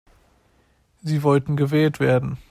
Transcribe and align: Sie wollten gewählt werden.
Sie 1.03 1.21
wollten 1.21 1.55
gewählt 1.55 1.99
werden. 1.99 2.39